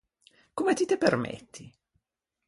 Comme 0.55 0.73
ti 0.73 0.85
te 0.87 0.97
permetti? 0.97 1.71